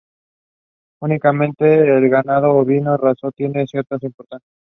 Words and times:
Únicamente 1.03 1.77
el 1.95 2.09
ganado 2.09 2.53
ovino 2.57 2.97
raso 2.97 3.31
tiene 3.31 3.67
cierta 3.67 3.97
importancia. 4.01 4.49